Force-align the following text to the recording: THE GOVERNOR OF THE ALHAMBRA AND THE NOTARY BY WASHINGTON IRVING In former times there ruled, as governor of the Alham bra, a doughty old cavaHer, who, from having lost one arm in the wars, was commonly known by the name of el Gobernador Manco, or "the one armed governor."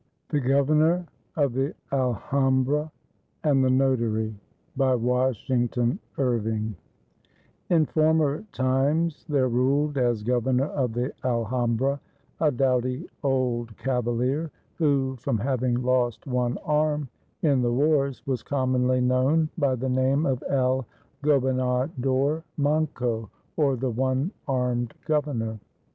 THE 0.29 0.39
GOVERNOR 0.39 1.05
OF 1.35 1.53
THE 1.53 1.75
ALHAMBRA 1.91 2.91
AND 3.43 3.63
THE 3.63 3.69
NOTARY 3.69 4.33
BY 4.75 4.95
WASHINGTON 4.95 5.99
IRVING 6.17 6.75
In 7.69 7.85
former 7.85 8.43
times 8.51 9.25
there 9.29 9.47
ruled, 9.47 9.99
as 9.99 10.23
governor 10.23 10.65
of 10.69 10.93
the 10.93 11.13
Alham 11.23 11.77
bra, 11.77 11.99
a 12.39 12.49
doughty 12.49 13.07
old 13.21 13.77
cavaHer, 13.77 14.49
who, 14.73 15.17
from 15.17 15.37
having 15.37 15.83
lost 15.83 16.25
one 16.25 16.57
arm 16.65 17.07
in 17.43 17.61
the 17.61 17.71
wars, 17.71 18.25
was 18.25 18.41
commonly 18.41 19.01
known 19.01 19.49
by 19.55 19.75
the 19.75 19.87
name 19.89 20.25
of 20.25 20.43
el 20.49 20.87
Gobernador 21.21 22.41
Manco, 22.57 23.29
or 23.55 23.75
"the 23.75 23.91
one 23.91 24.31
armed 24.47 24.95
governor." 25.05 25.59